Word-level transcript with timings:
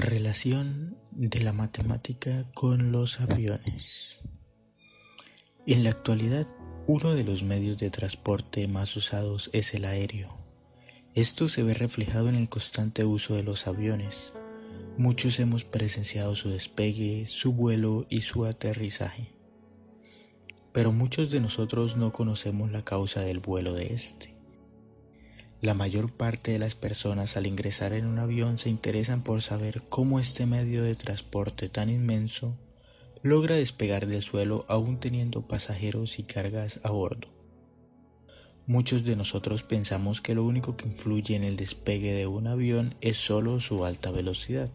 Relación 0.00 0.96
de 1.10 1.40
la 1.40 1.52
matemática 1.52 2.46
con 2.54 2.90
los 2.90 3.20
aviones. 3.20 4.20
En 5.66 5.84
la 5.84 5.90
actualidad, 5.90 6.48
uno 6.86 7.12
de 7.12 7.22
los 7.22 7.42
medios 7.42 7.76
de 7.76 7.90
transporte 7.90 8.66
más 8.66 8.96
usados 8.96 9.50
es 9.52 9.74
el 9.74 9.84
aéreo. 9.84 10.38
Esto 11.14 11.50
se 11.50 11.62
ve 11.62 11.74
reflejado 11.74 12.30
en 12.30 12.36
el 12.36 12.48
constante 12.48 13.04
uso 13.04 13.34
de 13.34 13.42
los 13.42 13.66
aviones. 13.66 14.32
Muchos 14.96 15.38
hemos 15.38 15.64
presenciado 15.64 16.34
su 16.34 16.48
despegue, 16.48 17.26
su 17.26 17.52
vuelo 17.52 18.06
y 18.08 18.22
su 18.22 18.46
aterrizaje. 18.46 19.34
Pero 20.72 20.92
muchos 20.92 21.30
de 21.30 21.40
nosotros 21.40 21.98
no 21.98 22.10
conocemos 22.10 22.72
la 22.72 22.82
causa 22.86 23.20
del 23.20 23.40
vuelo 23.40 23.74
de 23.74 23.92
este. 23.92 24.39
La 25.60 25.74
mayor 25.74 26.10
parte 26.10 26.52
de 26.52 26.58
las 26.58 26.74
personas 26.74 27.36
al 27.36 27.46
ingresar 27.46 27.92
en 27.92 28.06
un 28.06 28.18
avión 28.18 28.56
se 28.56 28.70
interesan 28.70 29.22
por 29.22 29.42
saber 29.42 29.82
cómo 29.90 30.18
este 30.18 30.46
medio 30.46 30.82
de 30.82 30.94
transporte 30.94 31.68
tan 31.68 31.90
inmenso 31.90 32.56
logra 33.22 33.56
despegar 33.56 34.06
del 34.06 34.22
suelo 34.22 34.64
aún 34.68 34.98
teniendo 34.98 35.46
pasajeros 35.46 36.18
y 36.18 36.22
cargas 36.22 36.80
a 36.82 36.90
bordo. 36.90 37.28
Muchos 38.66 39.04
de 39.04 39.16
nosotros 39.16 39.62
pensamos 39.62 40.22
que 40.22 40.34
lo 40.34 40.44
único 40.44 40.78
que 40.78 40.88
influye 40.88 41.36
en 41.36 41.44
el 41.44 41.56
despegue 41.56 42.12
de 42.14 42.26
un 42.26 42.46
avión 42.46 42.94
es 43.02 43.18
solo 43.18 43.60
su 43.60 43.84
alta 43.84 44.10
velocidad. 44.10 44.70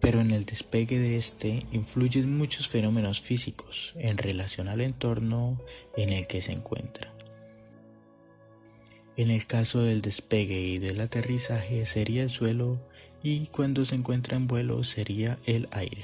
Pero 0.00 0.20
en 0.20 0.30
el 0.30 0.44
despegue 0.44 1.00
de 1.00 1.16
este 1.16 1.66
influyen 1.72 2.36
muchos 2.36 2.68
fenómenos 2.68 3.20
físicos 3.20 3.94
en 3.96 4.18
relación 4.18 4.68
al 4.68 4.82
entorno 4.82 5.58
en 5.96 6.10
el 6.10 6.28
que 6.28 6.42
se 6.42 6.52
encuentra. 6.52 7.17
En 9.18 9.32
el 9.32 9.48
caso 9.48 9.82
del 9.82 10.00
despegue 10.00 10.60
y 10.60 10.78
del 10.78 11.00
aterrizaje 11.00 11.84
sería 11.86 12.22
el 12.22 12.30
suelo 12.30 12.78
y 13.20 13.48
cuando 13.48 13.84
se 13.84 13.96
encuentra 13.96 14.36
en 14.36 14.46
vuelo 14.46 14.84
sería 14.84 15.40
el 15.44 15.66
aire. 15.72 16.02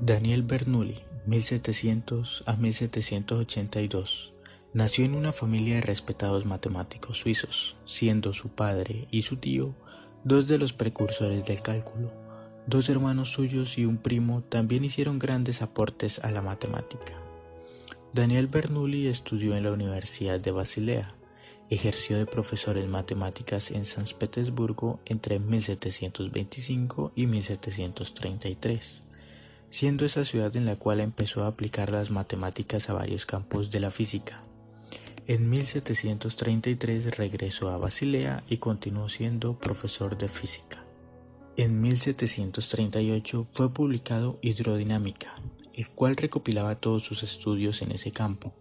Daniel 0.00 0.42
Bernoulli, 0.42 0.98
1700 1.26 2.42
a 2.46 2.56
1782, 2.56 4.32
nació 4.72 5.04
en 5.04 5.14
una 5.14 5.30
familia 5.30 5.76
de 5.76 5.82
respetados 5.82 6.46
matemáticos 6.46 7.18
suizos, 7.18 7.76
siendo 7.84 8.32
su 8.32 8.48
padre 8.48 9.06
y 9.12 9.22
su 9.22 9.36
tío 9.36 9.76
dos 10.24 10.48
de 10.48 10.58
los 10.58 10.72
precursores 10.72 11.44
del 11.44 11.62
cálculo. 11.62 12.12
Dos 12.66 12.88
hermanos 12.88 13.30
suyos 13.30 13.78
y 13.78 13.84
un 13.84 13.98
primo 13.98 14.42
también 14.42 14.82
hicieron 14.84 15.20
grandes 15.20 15.62
aportes 15.62 16.18
a 16.24 16.32
la 16.32 16.42
matemática. 16.42 17.14
Daniel 18.12 18.48
Bernoulli 18.48 19.06
estudió 19.06 19.54
en 19.54 19.62
la 19.62 19.70
Universidad 19.70 20.40
de 20.40 20.50
Basilea, 20.50 21.14
Ejerció 21.72 22.18
de 22.18 22.26
profesor 22.26 22.76
en 22.76 22.90
matemáticas 22.90 23.70
en 23.70 23.86
San 23.86 24.04
Petersburgo 24.18 25.00
entre 25.06 25.38
1725 25.38 27.12
y 27.16 27.26
1733, 27.26 29.00
siendo 29.70 30.04
esa 30.04 30.26
ciudad 30.26 30.54
en 30.54 30.66
la 30.66 30.76
cual 30.76 31.00
empezó 31.00 31.44
a 31.44 31.46
aplicar 31.46 31.90
las 31.90 32.10
matemáticas 32.10 32.90
a 32.90 32.92
varios 32.92 33.24
campos 33.24 33.70
de 33.70 33.80
la 33.80 33.90
física. 33.90 34.42
En 35.26 35.48
1733 35.48 37.16
regresó 37.16 37.70
a 37.70 37.78
Basilea 37.78 38.44
y 38.50 38.58
continuó 38.58 39.08
siendo 39.08 39.58
profesor 39.58 40.18
de 40.18 40.28
física. 40.28 40.84
En 41.56 41.80
1738 41.80 43.46
fue 43.50 43.72
publicado 43.72 44.38
Hidrodinámica, 44.42 45.32
el 45.72 45.88
cual 45.88 46.16
recopilaba 46.16 46.74
todos 46.74 47.02
sus 47.02 47.22
estudios 47.22 47.80
en 47.80 47.92
ese 47.92 48.12
campo. 48.12 48.52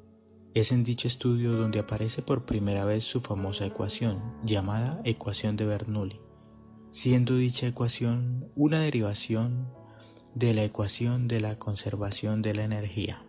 Es 0.53 0.73
en 0.73 0.83
dicho 0.83 1.07
estudio 1.07 1.53
donde 1.53 1.79
aparece 1.79 2.21
por 2.21 2.45
primera 2.45 2.83
vez 2.83 3.05
su 3.05 3.21
famosa 3.21 3.65
ecuación, 3.65 4.21
llamada 4.43 4.99
ecuación 5.05 5.55
de 5.55 5.65
Bernoulli, 5.65 6.19
siendo 6.91 7.37
dicha 7.37 7.67
ecuación 7.67 8.51
una 8.55 8.81
derivación 8.81 9.71
de 10.35 10.53
la 10.53 10.65
ecuación 10.65 11.29
de 11.29 11.39
la 11.39 11.57
conservación 11.57 12.41
de 12.41 12.53
la 12.53 12.65
energía. 12.65 13.25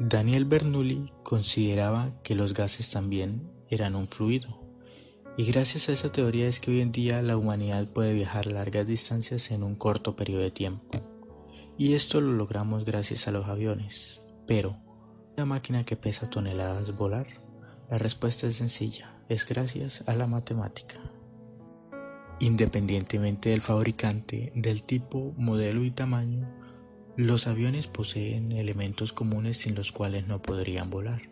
Daniel 0.00 0.46
Bernoulli 0.46 1.12
consideraba 1.22 2.20
que 2.24 2.34
los 2.34 2.54
gases 2.54 2.90
también 2.90 3.48
eran 3.68 3.94
un 3.94 4.08
fluido, 4.08 4.64
y 5.36 5.44
gracias 5.44 5.88
a 5.88 5.92
esa 5.92 6.10
teoría 6.10 6.48
es 6.48 6.58
que 6.58 6.72
hoy 6.72 6.80
en 6.80 6.90
día 6.90 7.22
la 7.22 7.36
humanidad 7.36 7.88
puede 7.88 8.14
viajar 8.14 8.46
largas 8.46 8.86
distancias 8.86 9.52
en 9.52 9.62
un 9.62 9.76
corto 9.76 10.16
periodo 10.16 10.42
de 10.42 10.50
tiempo. 10.50 10.98
Y 11.76 11.94
esto 11.94 12.20
lo 12.20 12.32
logramos 12.32 12.84
gracias 12.84 13.26
a 13.26 13.32
los 13.32 13.48
aviones. 13.48 14.22
Pero, 14.46 14.83
una 15.36 15.46
máquina 15.46 15.84
que 15.84 15.96
pesa 15.96 16.30
toneladas 16.30 16.96
volar? 16.96 17.26
La 17.90 17.98
respuesta 17.98 18.46
es 18.46 18.56
sencilla, 18.56 19.12
es 19.28 19.46
gracias 19.46 20.04
a 20.06 20.14
la 20.14 20.26
matemática. 20.26 21.00
Independientemente 22.40 23.50
del 23.50 23.60
fabricante, 23.60 24.52
del 24.54 24.82
tipo, 24.82 25.34
modelo 25.36 25.84
y 25.84 25.90
tamaño, 25.90 26.48
los 27.16 27.46
aviones 27.46 27.86
poseen 27.86 28.52
elementos 28.52 29.12
comunes 29.12 29.56
sin 29.56 29.74
los 29.74 29.92
cuales 29.92 30.26
no 30.26 30.40
podrían 30.40 30.90
volar. 30.90 31.22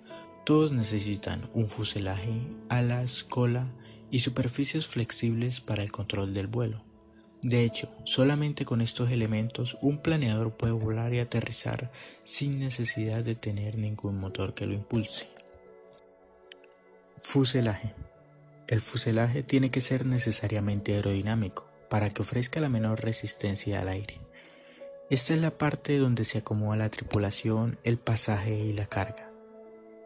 Todos 0.45 0.73
necesitan 0.73 1.49
un 1.55 1.69
fuselaje, 1.69 2.41
alas, 2.69 3.25
cola 3.25 3.73
y 4.11 4.21
superficies 4.21 4.87
flexibles 4.87 5.61
para 5.61 5.83
el 5.83 5.93
control 5.93 6.34
del 6.34 6.49
vuelo. 6.49 6.84
De 7.42 7.64
hecho, 7.64 7.92
solamente 8.04 8.64
con 8.64 8.80
estos 8.80 9.10
elementos 9.10 9.76
un 9.80 9.98
planeador 9.98 10.53
puede 10.53 10.72
volar 10.72 11.12
y 11.12 11.19
aterrizar 11.19 11.91
sin 12.22 12.60
necesidad 12.60 13.25
de 13.25 13.34
tener 13.34 13.76
ningún 13.76 14.16
motor 14.16 14.54
que 14.54 14.64
lo 14.64 14.75
impulse. 14.75 15.28
Fuselaje. 17.19 17.94
El 18.69 18.80
fuselaje 18.80 19.42
tiene 19.42 19.72
que 19.72 19.80
ser 19.80 20.06
necesariamente 20.06 20.94
aerodinámico 20.94 21.69
para 21.91 22.10
que 22.10 22.22
ofrezca 22.22 22.60
la 22.60 22.69
menor 22.69 23.03
resistencia 23.03 23.80
al 23.80 23.88
aire. 23.88 24.14
Esta 25.10 25.34
es 25.34 25.41
la 25.41 25.50
parte 25.50 25.98
donde 25.98 26.24
se 26.24 26.38
acomoda 26.38 26.76
la 26.76 26.91
tripulación, 26.91 27.76
el 27.82 27.98
pasaje 27.98 28.56
y 28.56 28.72
la 28.72 28.86
carga. 28.86 29.30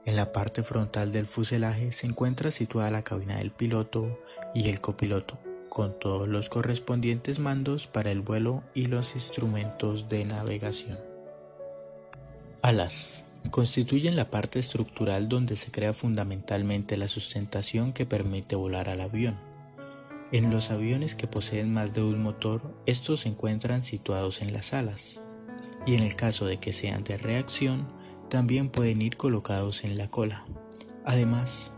En 0.07 0.17
la 0.17 0.33
parte 0.33 0.63
frontal 0.63 1.13
del 1.13 1.27
fuselaje 1.27 1.93
se 1.93 2.07
encuentra 2.07 2.51
situada 2.51 2.91
la 2.91 3.03
cabina 3.03 3.37
del 3.39 3.51
piloto 3.51 4.21
y 4.55 4.69
el 4.69 4.81
copiloto, 4.81 5.39
con 5.69 5.99
todos 5.99 6.29
los 6.29 6.49
correspondientes 6.49 7.39
mandos 7.39 7.87
para 7.87 8.11
el 8.11 8.21
vuelo 8.21 8.63
y 8.75 8.87
los 8.87 9.15
instrumentos 9.15 10.09
de 10.09 10.25
navegación. 10.25 10.99
Alas 12.63 13.25
constituyen 13.51 14.17
la 14.17 14.31
parte 14.31 14.59
estructural 14.59 15.29
donde 15.29 15.57
se 15.57 15.71
crea 15.71 15.93
fundamentalmente 15.93 16.97
la 16.97 17.09
sustentación 17.09 17.93
que 17.93 18.07
permite 18.07 18.57
volar 18.57 18.89
al 18.89 19.01
avión. 19.01 19.39
En 20.33 20.51
los 20.51 20.71
aviones 20.71 21.15
que 21.15 21.29
poseen 21.29 21.73
más 21.73 21.95
de 21.95 22.03
un 22.03 22.23
motor, 22.23 22.75
estos 22.87 23.21
se 23.21 23.29
encuentran 23.29 23.85
situados 23.85 24.43
en 24.43 24.53
las 24.53 24.73
alas, 24.73 25.21
y 25.87 25.95
en 25.95 26.03
el 26.03 26.17
caso 26.17 26.47
de 26.47 26.59
que 26.59 26.73
sean 26.73 27.05
de 27.05 27.17
reacción, 27.17 27.87
también 28.29 28.69
pueden 28.69 29.03
ir 29.03 29.17
colocados 29.17 29.85
en 29.85 29.97
la 29.97 30.11
cola. 30.11 30.45
Además, 31.05 31.73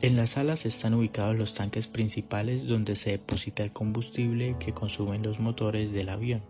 en 0.00 0.16
las 0.16 0.36
alas 0.36 0.64
están 0.64 0.94
ubicados 0.94 1.36
los 1.36 1.54
tanques 1.54 1.88
principales 1.88 2.68
donde 2.68 2.94
se 2.94 3.10
deposita 3.10 3.64
el 3.64 3.72
combustible 3.72 4.56
que 4.60 4.72
consumen 4.72 5.22
los 5.22 5.40
motores 5.40 5.92
del 5.92 6.08
avión. 6.08 6.42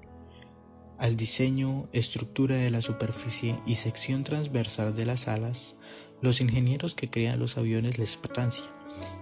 Al 0.98 1.16
diseño, 1.16 1.88
estructura 1.92 2.56
de 2.56 2.70
la 2.70 2.82
superficie 2.82 3.58
y 3.64 3.76
sección 3.76 4.24
transversal 4.24 4.94
de 4.94 5.06
las 5.06 5.28
alas, 5.28 5.76
los 6.20 6.40
ingenieros 6.40 6.94
que 6.94 7.08
crean 7.08 7.38
los 7.38 7.56
aviones 7.56 7.98
les 7.98 8.16
importancia, 8.16 8.66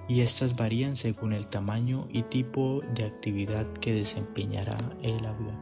y 0.09 0.23
estas 0.23 0.57
varían 0.57 0.97
según 0.97 1.33
el 1.33 1.47
tamaño 1.47 2.09
y 2.11 2.23
tipo 2.23 2.83
de 2.95 3.05
actividad 3.05 3.71
que 3.75 3.93
desempeñará 3.93 4.77
el 5.03 5.25
avión. 5.25 5.61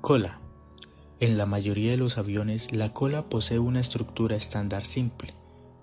Cola. 0.00 0.40
En 1.20 1.36
la 1.36 1.46
mayoría 1.46 1.90
de 1.90 1.96
los 1.96 2.16
aviones, 2.16 2.72
la 2.72 2.94
cola 2.94 3.28
posee 3.28 3.58
una 3.58 3.80
estructura 3.80 4.36
estándar 4.36 4.84
simple, 4.84 5.34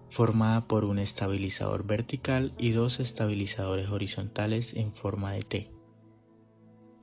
formada 0.09 0.67
por 0.67 0.85
un 0.85 0.99
estabilizador 0.99 1.85
vertical 1.85 2.53
y 2.57 2.71
dos 2.71 2.99
estabilizadores 2.99 3.89
horizontales 3.89 4.75
en 4.75 4.93
forma 4.93 5.31
de 5.31 5.43
T, 5.43 5.71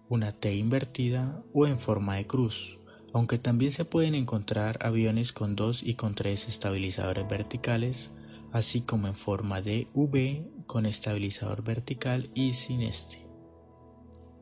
una 0.09 0.33
T 0.33 0.55
invertida 0.55 1.43
o 1.53 1.67
en 1.67 1.79
forma 1.79 2.17
de 2.17 2.27
cruz, 2.27 2.79
aunque 3.13 3.39
también 3.39 3.73
se 3.73 3.85
pueden 3.85 4.15
encontrar 4.15 4.79
aviones 4.85 5.33
con 5.33 5.57
dos 5.57 5.83
y 5.83 5.95
con 5.95 6.15
tres 6.15 6.49
estabilizadores 6.49 7.29
verticales, 7.29 8.11
así 8.53 8.81
como 8.81 9.09
en 9.09 9.15
forma 9.15 9.61
de 9.61 9.89
V 9.95 10.51
con 10.67 10.87
estabilizador 10.87 11.63
vertical 11.63 12.31
y 12.35 12.53
sin 12.53 12.83
este. 12.83 13.27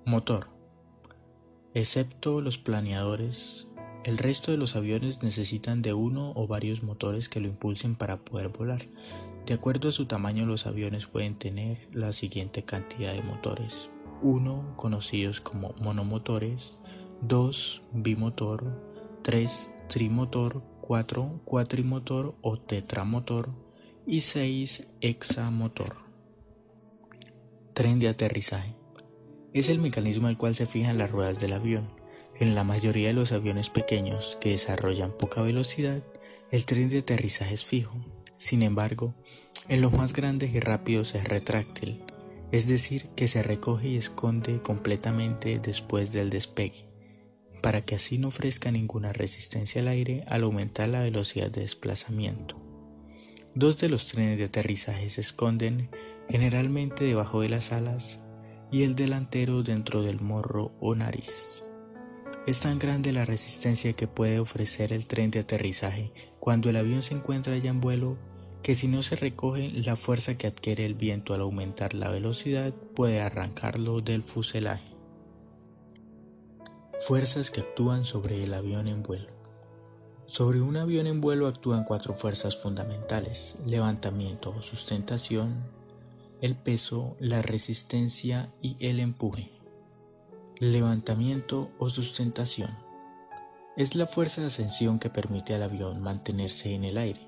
Motor. 0.07 0.49
Excepto 1.73 2.41
los 2.41 2.59
planeadores, 2.59 3.69
el 4.05 4.17
resto 4.17 4.51
de 4.51 4.57
los 4.57 4.77
aviones 4.77 5.23
necesitan 5.23 5.83
de 5.83 5.93
uno 5.93 6.33
o 6.35 6.47
varios 6.47 6.83
motores 6.83 7.29
que 7.29 7.41
lo 7.41 7.49
impulsen 7.49 7.95
para 7.95 8.17
poder 8.17 8.49
volar. 8.49 8.87
De 9.47 9.55
acuerdo 9.55 9.89
a 9.89 9.93
su 9.93 10.07
tamaño 10.07 10.47
los 10.47 10.67
aviones 10.67 11.07
pueden 11.07 11.35
tener 11.35 11.89
la 11.93 12.13
siguiente 12.13 12.65
cantidad 12.65 13.13
de 13.13 13.23
motores. 13.23 13.91
1 14.23 14.75
conocidos 14.77 15.41
como 15.41 15.75
monomotores, 15.81 16.79
2 17.23 17.83
bimotor, 17.93 18.83
3 19.23 19.71
trimotor, 19.89 20.63
4 20.81 21.41
cuatrimotor 21.45 22.35
o 22.41 22.59
tetramotor 22.59 23.51
y 24.07 24.21
6 24.21 24.89
hexamotor. 25.01 25.97
Tren 27.75 27.99
de 27.99 28.09
aterrizaje. 28.09 28.75
es 29.53 29.69
el 29.69 29.79
mecanismo 29.79 30.29
al 30.29 30.39
cual 30.39 30.55
se 30.55 30.67
fijan 30.67 30.97
las 30.97 31.11
ruedas 31.11 31.41
del 31.41 31.53
avión. 31.55 32.00
En 32.39 32.55
la 32.55 32.65
mayoría 32.65 33.09
de 33.09 33.15
los 33.15 33.33
aviones 33.33 33.69
pequeños 33.69 34.39
que 34.41 34.51
desarrollan 34.51 35.13
poca 35.13 35.43
velocidad, 35.43 36.03
el 36.51 36.65
tren 36.65 36.89
de 36.89 36.99
aterrizaje 36.99 37.55
es 37.55 37.65
fijo. 37.65 37.95
Sin 38.37 38.63
embargo, 38.63 39.15
en 39.69 39.83
los 39.83 39.93
más 39.93 40.13
grandes 40.13 40.55
y 40.55 40.61
rápidos 40.61 41.15
es 41.15 41.29
retráctil, 41.29 42.03
es 42.51 42.67
decir, 42.67 43.09
que 43.15 43.29
se 43.29 43.43
recoge 43.43 43.89
y 43.89 43.97
esconde 43.97 44.61
completamente 44.63 45.59
después 45.59 46.13
del 46.13 46.31
despegue, 46.31 46.87
para 47.63 47.83
que 47.83 47.95
así 47.95 48.19
no 48.19 48.29
ofrezca 48.29 48.71
ninguna 48.71 49.13
resistencia 49.13 49.83
al 49.83 49.89
aire 49.89 50.25
al 50.29 50.43
aumentar 50.43 50.89
la 50.89 51.01
velocidad 51.01 51.51
de 51.51 51.61
desplazamiento. 51.61 52.61
Dos 53.55 53.79
de 53.79 53.89
los 53.89 54.07
trenes 54.07 54.39
de 54.39 54.45
aterrizaje 54.45 55.11
se 55.11 55.21
esconden 55.21 55.91
generalmente 56.29 57.05
debajo 57.05 57.41
de 57.41 57.49
las 57.49 57.73
alas 57.73 58.21
y 58.73 58.85
el 58.85 58.95
delantero 58.95 59.63
dentro 59.63 60.03
del 60.03 60.21
morro 60.21 60.73
o 60.81 60.95
nariz. 60.95 61.65
Es 62.51 62.59
tan 62.59 62.81
grande 62.81 63.13
la 63.13 63.25
resistencia 63.25 63.93
que 63.93 64.09
puede 64.09 64.41
ofrecer 64.41 64.93
el 64.93 65.07
tren 65.07 65.31
de 65.31 65.39
aterrizaje 65.39 66.11
cuando 66.41 66.69
el 66.69 66.79
avión 66.79 67.01
se 67.01 67.15
encuentra 67.15 67.57
ya 67.57 67.71
en 67.71 67.81
vuelo 67.81 68.19
que 68.65 68.75
si 68.75 68.89
no 68.89 69.03
se 69.03 69.15
recoge 69.15 69.71
la 69.71 69.95
fuerza 69.95 70.37
que 70.37 70.49
adquiere 70.49 70.85
el 70.85 70.95
viento 70.95 71.33
al 71.33 71.43
aumentar 71.43 71.95
la 71.95 72.11
velocidad 72.11 72.75
puede 72.97 73.21
arrancarlo 73.21 74.01
del 74.01 74.25
fuselaje. 74.25 74.97
Fuerzas 76.99 77.53
que 77.53 77.61
actúan 77.61 78.05
sobre 78.05 78.43
el 78.43 78.53
avión 78.53 78.89
en 78.89 79.05
vuelo. 79.05 79.29
Sobre 80.27 80.61
un 80.61 80.77
avión 80.77 81.07
en 81.07 81.21
vuelo 81.21 81.47
actúan 81.47 81.85
cuatro 81.85 82.15
fuerzas 82.15 82.57
fundamentales, 82.57 83.55
levantamiento 83.65 84.51
o 84.51 84.61
sustentación, 84.61 85.55
el 86.41 86.57
peso, 86.57 87.17
la 87.21 87.43
resistencia 87.43 88.53
y 88.61 88.77
el 88.81 88.99
empuje. 88.99 89.60
Levantamiento 90.63 91.71
o 91.79 91.89
sustentación. 91.89 92.69
Es 93.79 93.95
la 93.95 94.07
fuerza 94.07 94.43
de 94.43 94.49
ascensión 94.49 94.99
que 94.99 95.09
permite 95.09 95.55
al 95.55 95.63
avión 95.63 96.03
mantenerse 96.03 96.75
en 96.75 96.85
el 96.85 96.99
aire. 96.99 97.27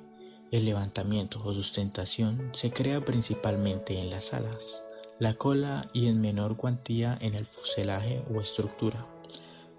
El 0.51 0.67
levantamiento 0.67 1.41
o 1.43 1.55
sustentación 1.55 2.51
se 2.53 2.73
crea 2.73 3.03
principalmente 3.07 3.99
en 3.99 4.11
las 4.11 4.35
alas, 4.35 4.85
la 5.19 5.33
cola 5.33 5.89
y 5.95 6.09
en 6.09 6.21
menor 6.21 6.59
cuantía 6.59 7.17
en 7.23 7.33
el 7.33 7.47
fuselaje 7.47 8.23
o 8.31 8.39
estructura. 8.39 9.07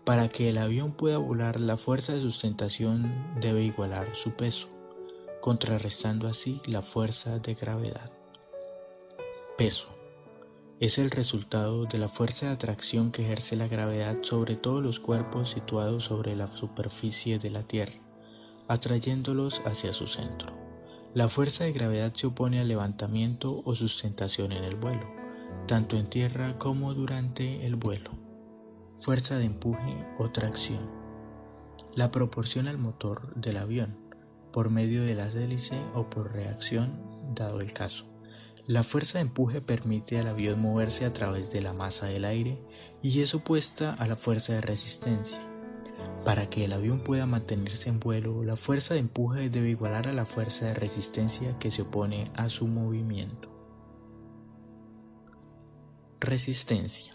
Para 0.04 0.30
que 0.30 0.50
el 0.50 0.58
avión 0.58 0.92
pueda 0.94 1.20
volar, 1.20 1.60
la 1.60 1.78
fuerza 1.78 2.14
de 2.14 2.22
sustentación 2.22 3.38
debe 3.40 3.62
igualar 3.62 4.16
su 4.16 4.32
peso, 4.32 4.68
contrarrestando 5.42 6.28
así 6.28 6.60
la 6.66 6.82
fuerza 6.82 7.38
de 7.38 7.54
gravedad. 7.54 8.12
Peso. 9.60 10.03
Es 10.80 10.98
el 10.98 11.12
resultado 11.12 11.86
de 11.86 11.98
la 11.98 12.10
fuerza 12.10 12.48
de 12.48 12.54
atracción 12.54 13.12
que 13.12 13.24
ejerce 13.24 13.56
la 13.56 13.68
gravedad 13.68 14.18
sobre 14.24 14.56
todos 14.56 14.84
los 14.84 15.00
cuerpos 15.00 15.52
situados 15.52 16.06
sobre 16.06 16.36
la 16.36 16.48
superficie 16.48 17.38
de 17.38 17.52
la 17.52 17.64
Tierra, 17.64 17.94
atrayéndolos 18.68 19.62
hacia 19.66 19.94
su 19.94 20.08
centro. 20.08 20.52
La 21.14 21.30
fuerza 21.30 21.66
de 21.66 21.74
gravedad 21.74 22.12
se 22.16 22.26
opone 22.26 22.60
al 22.60 22.68
levantamiento 22.68 23.62
o 23.66 23.76
sustentación 23.76 24.52
en 24.52 24.64
el 24.64 24.76
vuelo, 24.76 25.06
tanto 25.68 25.96
en 25.96 26.10
tierra 26.10 26.58
como 26.58 26.96
durante 26.96 27.68
el 27.68 27.76
vuelo. 27.76 28.12
Fuerza 28.98 29.38
de 29.38 29.46
empuje 29.46 30.08
o 30.18 30.32
tracción. 30.32 30.90
La 31.94 32.10
proporciona 32.10 32.72
el 32.72 32.80
motor 32.80 33.36
del 33.36 33.58
avión, 33.58 34.00
por 34.52 34.72
medio 34.72 35.04
de 35.04 35.14
las 35.14 35.36
hélices 35.36 35.80
o 35.94 36.10
por 36.10 36.34
reacción, 36.34 37.00
dado 37.36 37.62
el 37.62 37.74
caso. 37.74 38.13
La 38.66 38.84
fuerza 38.84 39.18
de 39.18 39.24
empuje 39.24 39.60
permite 39.60 40.18
al 40.20 40.28
avión 40.28 40.62
moverse 40.62 41.04
a 41.04 41.12
través 41.12 41.52
de 41.52 41.62
la 41.62 41.74
masa 41.74 42.06
del 42.06 42.24
aire 42.24 42.64
y 43.02 43.20
es 43.20 43.36
opuesta 43.36 43.94
a 43.94 44.08
la 44.08 44.16
fuerza 44.16 44.54
de 44.54 44.62
resistencia. 44.62 45.42
Para 46.24 46.50
que 46.50 46.64
el 46.64 46.72
avión 46.72 47.04
pueda 47.04 47.26
mantenerse 47.26 47.90
en 47.90 48.00
vuelo, 48.00 48.42
la 48.42 48.56
fuerza 48.56 48.94
de 48.94 49.02
empuje 49.02 49.50
debe 49.50 49.70
igualar 49.70 50.08
a 50.08 50.14
la 50.14 50.26
fuerza 50.26 50.68
de 50.68 50.76
resistencia 50.76 51.60
que 51.60 51.72
se 51.72 51.82
opone 51.82 52.32
a 52.36 52.48
su 52.48 52.66
movimiento. 52.68 53.50
Resistencia. 56.22 57.12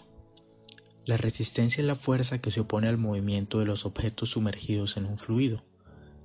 La 1.06 1.16
resistencia 1.16 1.80
es 1.80 1.86
la 1.86 1.94
fuerza 1.94 2.42
que 2.42 2.50
se 2.50 2.60
opone 2.60 2.88
al 2.88 2.98
movimiento 2.98 3.60
de 3.60 3.64
los 3.64 3.86
objetos 3.86 4.28
sumergidos 4.28 4.98
en 4.98 5.06
un 5.06 5.16
fluido. 5.16 5.64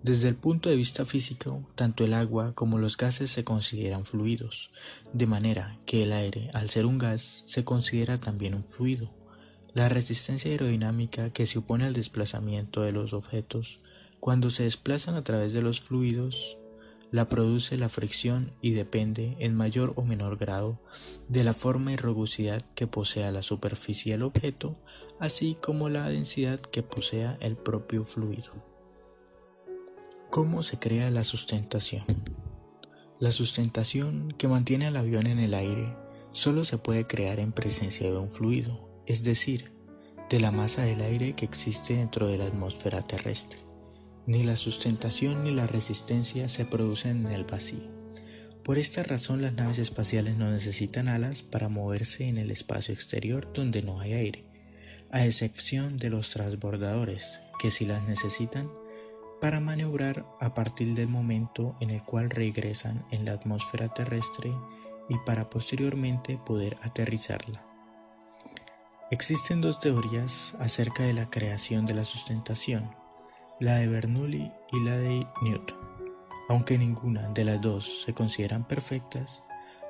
Desde 0.03 0.27
el 0.27 0.35
punto 0.35 0.67
de 0.67 0.75
vista 0.75 1.05
físico, 1.05 1.65
tanto 1.75 2.03
el 2.03 2.13
agua 2.13 2.51
como 2.55 2.77
los 2.77 2.97
gases 2.97 3.31
se 3.31 3.45
consideran 3.45 4.03
fluidos, 4.03 4.69
de 5.13 5.27
manera 5.27 5.79
que 5.85 6.03
el 6.03 6.11
aire, 6.11 6.51
al 6.53 6.69
ser 6.69 6.85
un 6.85 6.97
gas, 6.97 7.43
se 7.45 7.63
considera 7.63 8.17
también 8.19 8.53
un 8.53 8.65
fluido. 8.65 9.13
La 9.73 9.87
resistencia 9.87 10.51
aerodinámica 10.51 11.29
que 11.29 11.47
se 11.47 11.59
opone 11.59 11.85
al 11.85 11.93
desplazamiento 11.93 12.81
de 12.81 12.91
los 12.91 13.13
objetos 13.13 13.79
cuando 14.19 14.49
se 14.49 14.63
desplazan 14.63 15.15
a 15.15 15.23
través 15.23 15.53
de 15.53 15.61
los 15.61 15.79
fluidos 15.79 16.57
la 17.09 17.29
produce 17.29 17.77
la 17.77 17.87
fricción 17.87 18.51
y 18.59 18.71
depende 18.71 19.37
en 19.39 19.55
mayor 19.55 19.93
o 19.95 20.01
menor 20.01 20.35
grado 20.35 20.81
de 21.29 21.45
la 21.45 21.53
forma 21.53 21.93
y 21.93 21.95
rugosidad 21.95 22.61
que 22.75 22.87
posea 22.87 23.31
la 23.31 23.41
superficie 23.41 24.13
del 24.13 24.23
objeto, 24.23 24.75
así 25.19 25.55
como 25.61 25.87
la 25.87 26.09
densidad 26.09 26.59
que 26.59 26.83
posea 26.83 27.37
el 27.39 27.55
propio 27.55 28.03
fluido. 28.03 28.72
¿Cómo 30.33 30.63
se 30.63 30.79
crea 30.79 31.11
la 31.11 31.23
sustentación? 31.23 32.01
La 33.19 33.31
sustentación 33.31 34.33
que 34.35 34.47
mantiene 34.47 34.87
al 34.87 34.97
avión 34.97 35.27
en 35.27 35.37
el 35.37 35.53
aire 35.53 35.95
solo 36.31 36.65
se 36.65 36.79
puede 36.79 37.05
crear 37.05 37.39
en 37.39 37.51
presencia 37.51 38.09
de 38.09 38.17
un 38.17 38.31
fluido, 38.31 38.89
es 39.05 39.21
decir, 39.21 39.73
de 40.31 40.39
la 40.39 40.51
masa 40.51 40.81
del 40.81 41.01
aire 41.01 41.35
que 41.35 41.45
existe 41.45 41.97
dentro 41.97 42.25
de 42.25 42.39
la 42.39 42.47
atmósfera 42.47 43.05
terrestre. 43.05 43.59
Ni 44.25 44.43
la 44.43 44.55
sustentación 44.55 45.43
ni 45.43 45.51
la 45.51 45.67
resistencia 45.67 46.49
se 46.49 46.65
producen 46.65 47.27
en 47.27 47.31
el 47.31 47.43
vacío. 47.43 47.91
Por 48.63 48.79
esta 48.79 49.03
razón 49.03 49.43
las 49.43 49.53
naves 49.53 49.77
espaciales 49.77 50.35
no 50.35 50.49
necesitan 50.49 51.09
alas 51.09 51.43
para 51.43 51.69
moverse 51.69 52.27
en 52.27 52.39
el 52.39 52.49
espacio 52.49 52.91
exterior 52.91 53.53
donde 53.53 53.83
no 53.83 53.99
hay 53.99 54.13
aire, 54.13 54.45
a 55.11 55.27
excepción 55.27 55.97
de 55.97 56.09
los 56.09 56.31
transbordadores, 56.31 57.39
que 57.59 57.69
si 57.69 57.85
las 57.85 58.07
necesitan 58.07 58.71
para 59.43 59.59
maniobrar 59.59 60.25
a 60.39 60.53
partir 60.53 60.93
del 60.93 61.09
momento 61.09 61.75
en 61.81 61.89
el 61.89 62.01
cual 62.01 62.29
regresan 62.29 63.05
en 63.11 63.25
la 63.25 63.33
atmósfera 63.33 63.89
terrestre 63.89 64.53
y 65.09 65.17
para 65.25 65.49
posteriormente 65.49 66.39
poder 66.45 66.77
aterrizarla. 66.81 67.61
Existen 69.11 69.59
dos 69.59 69.81
teorías 69.81 70.55
acerca 70.59 71.03
de 71.03 71.11
la 71.11 71.29
creación 71.29 71.85
de 71.85 71.93
la 71.93 72.05
sustentación, 72.05 72.95
la 73.59 73.75
de 73.75 73.89
Bernoulli 73.89 74.49
y 74.71 74.79
la 74.85 74.95
de 74.95 75.27
Newton. 75.41 75.77
Aunque 76.47 76.77
ninguna 76.77 77.27
de 77.27 77.43
las 77.43 77.59
dos 77.59 78.03
se 78.05 78.13
consideran 78.13 78.65
perfectas, 78.65 79.43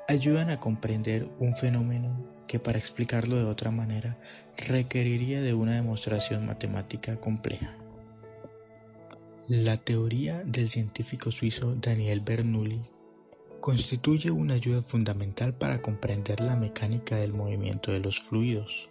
ayudan 0.07 0.49
a 0.49 0.59
comprender 0.59 1.29
un 1.37 1.53
fenómeno 1.53 2.27
que 2.47 2.57
para 2.57 2.79
explicarlo 2.79 3.35
de 3.35 3.45
otra 3.45 3.69
manera 3.69 4.17
requeriría 4.57 5.41
de 5.41 5.53
una 5.53 5.75
demostración 5.75 6.43
matemática 6.43 7.19
compleja. 7.19 7.82
La 9.49 9.75
teoría 9.75 10.41
del 10.45 10.69
científico 10.69 11.29
suizo 11.29 11.75
Daniel 11.75 12.21
Bernoulli 12.21 12.79
constituye 13.59 14.31
una 14.31 14.53
ayuda 14.53 14.81
fundamental 14.83 15.53
para 15.53 15.81
comprender 15.81 16.39
la 16.39 16.55
mecánica 16.55 17.17
del 17.17 17.33
movimiento 17.33 17.91
de 17.91 17.99
los 17.99 18.21
fluidos. 18.21 18.89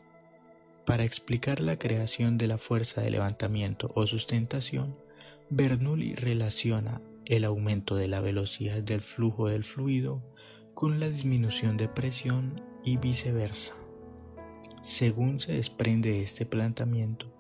Para 0.85 1.05
explicar 1.05 1.61
la 1.61 1.79
creación 1.79 2.37
de 2.37 2.49
la 2.49 2.59
fuerza 2.59 3.01
de 3.01 3.11
levantamiento 3.11 3.91
o 3.95 4.07
sustentación, 4.07 4.95
Bernoulli 5.49 6.17
relaciona 6.17 7.01
el 7.25 7.47
aumento 7.47 7.97
de 7.97 8.09
la 8.09 8.21
velocidad 8.21 8.83
del 8.83 9.01
flujo 9.01 9.49
del 9.49 9.65
fluido 9.65 10.23
con 10.75 11.01
la 11.01 11.09
disminución 11.09 11.79
de 11.79 11.89
presión 11.89 12.63
y 12.85 12.99
viceversa. 12.99 13.73
Según 14.83 15.41
se 15.41 15.53
desprende 15.53 16.11
de 16.11 16.23
este 16.23 16.45
planteamiento, 16.45 17.33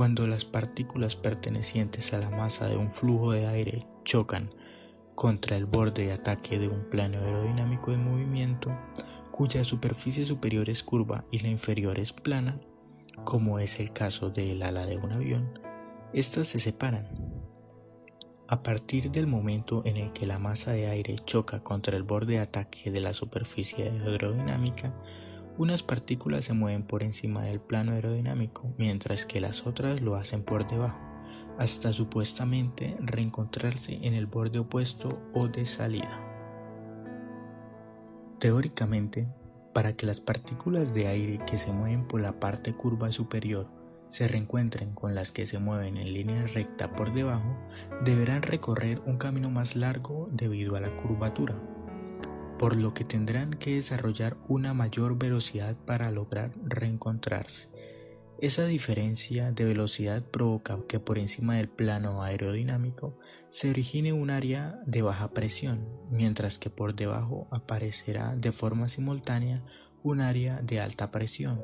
cuando 0.00 0.26
las 0.26 0.46
partículas 0.46 1.14
pertenecientes 1.14 2.14
a 2.14 2.18
la 2.18 2.30
masa 2.30 2.66
de 2.68 2.78
un 2.78 2.90
flujo 2.90 3.32
de 3.32 3.46
aire 3.46 3.86
chocan 4.02 4.48
contra 5.14 5.58
el 5.58 5.66
borde 5.66 6.06
de 6.06 6.12
ataque 6.12 6.58
de 6.58 6.68
un 6.68 6.88
plano 6.88 7.18
aerodinámico 7.18 7.92
en 7.92 8.10
movimiento, 8.10 8.74
cuya 9.30 9.62
superficie 9.62 10.24
superior 10.24 10.70
es 10.70 10.82
curva 10.82 11.26
y 11.30 11.40
la 11.40 11.48
inferior 11.48 11.98
es 11.98 12.14
plana, 12.14 12.58
como 13.24 13.58
es 13.58 13.78
el 13.78 13.92
caso 13.92 14.30
del 14.30 14.62
ala 14.62 14.86
de 14.86 14.96
un 14.96 15.12
avión, 15.12 15.58
estas 16.14 16.48
se 16.48 16.60
separan. 16.60 17.06
A 18.48 18.62
partir 18.62 19.10
del 19.10 19.26
momento 19.26 19.82
en 19.84 19.98
el 19.98 20.14
que 20.14 20.26
la 20.26 20.38
masa 20.38 20.72
de 20.72 20.86
aire 20.86 21.16
choca 21.26 21.62
contra 21.62 21.94
el 21.94 22.04
borde 22.04 22.36
de 22.36 22.40
ataque 22.40 22.90
de 22.90 23.00
la 23.02 23.12
superficie 23.12 23.90
aerodinámica, 23.90 24.94
unas 25.60 25.82
partículas 25.82 26.46
se 26.46 26.54
mueven 26.54 26.84
por 26.84 27.02
encima 27.02 27.42
del 27.42 27.60
plano 27.60 27.92
aerodinámico, 27.92 28.72
mientras 28.78 29.26
que 29.26 29.42
las 29.42 29.66
otras 29.66 30.00
lo 30.00 30.16
hacen 30.16 30.42
por 30.42 30.66
debajo, 30.66 30.98
hasta 31.58 31.92
supuestamente 31.92 32.96
reencontrarse 32.98 33.98
en 34.00 34.14
el 34.14 34.24
borde 34.24 34.60
opuesto 34.60 35.20
o 35.34 35.48
de 35.48 35.66
salida. 35.66 36.18
Teóricamente, 38.38 39.28
Para 39.74 39.92
que 39.92 40.04
las 40.04 40.20
partículas 40.20 40.94
de 40.94 41.06
aire 41.06 41.38
que 41.46 41.56
se 41.56 41.70
mueven 41.70 42.08
por 42.08 42.20
la 42.20 42.40
parte 42.40 42.72
curva 42.72 43.12
superior 43.12 43.68
se 44.08 44.26
reencuentren 44.26 44.92
con 44.94 45.14
las 45.14 45.30
que 45.30 45.46
se 45.46 45.60
mueven 45.60 45.96
en 45.96 46.12
línea 46.12 46.44
recta 46.46 46.90
por 46.96 47.14
debajo, 47.14 47.56
deberán 48.02 48.42
recorrer 48.42 49.00
un 49.06 49.16
camino 49.16 49.48
más 49.48 49.76
largo 49.76 50.28
debido 50.32 50.74
a 50.74 50.80
la 50.80 50.96
curvatura, 50.96 51.54
por 52.60 52.76
lo 52.76 52.92
que 52.92 53.04
tendrán 53.04 53.54
que 53.54 53.76
desarrollar 53.76 54.36
una 54.46 54.74
mayor 54.74 55.18
velocidad 55.18 55.78
para 55.86 56.10
lograr 56.10 56.52
reencontrarse. 56.62 57.70
Esa 58.38 58.66
diferencia 58.66 59.50
de 59.50 59.64
velocidad 59.64 60.22
provoca 60.22 60.76
que 60.86 61.00
por 61.00 61.16
encima 61.16 61.56
del 61.56 61.70
plano 61.70 62.22
aerodinámico 62.22 63.18
se 63.48 63.70
origine 63.70 64.12
un 64.12 64.28
área 64.28 64.78
de 64.84 65.00
baja 65.00 65.30
presión, 65.30 65.88
mientras 66.10 66.58
que 66.58 66.68
por 66.68 66.94
debajo 66.94 67.48
aparecerá 67.50 68.36
de 68.36 68.52
forma 68.52 68.90
simultánea 68.90 69.64
un 70.02 70.20
área 70.20 70.60
de 70.60 70.80
alta 70.80 71.10
presión. 71.10 71.62